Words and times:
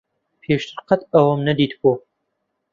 پێشتر 0.41 0.77
قەت 0.87 1.01
ئەوەم 1.13 1.41
نەدیتبوو. 1.47 1.95